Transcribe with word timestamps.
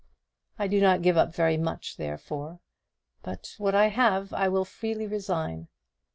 I 0.57 0.67
do 0.67 0.81
not 0.81 1.03
give 1.03 1.15
up 1.15 1.35
very 1.35 1.57
much, 1.57 1.97
therefore, 1.97 2.59
but 3.21 3.53
what 3.59 3.75
I 3.75 3.89
have 3.89 4.33
I 4.33 4.49
freely 4.63 5.05
resign. 5.05 5.67